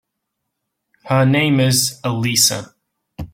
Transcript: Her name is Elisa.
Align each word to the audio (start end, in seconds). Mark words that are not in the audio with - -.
Her 1.03 1.25
name 1.27 1.59
is 1.59 2.01
Elisa. 2.03 2.73